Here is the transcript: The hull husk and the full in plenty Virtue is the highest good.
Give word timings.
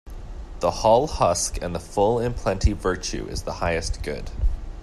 The 0.61 0.71
hull 0.71 1.05
husk 1.05 1.61
and 1.61 1.75
the 1.75 1.79
full 1.79 2.19
in 2.19 2.33
plenty 2.33 2.73
Virtue 2.73 3.27
is 3.27 3.43
the 3.43 3.53
highest 3.61 4.01
good. 4.01 4.31